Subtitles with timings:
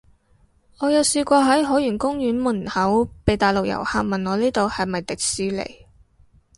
[0.79, 5.85] 我有試過喺海洋公園門口，被大陸遊客問我呢度係咪迪士尼